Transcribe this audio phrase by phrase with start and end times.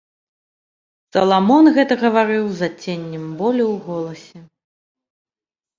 [1.17, 4.39] Саламон гэта гаварыў з адценнем болю ў голасе.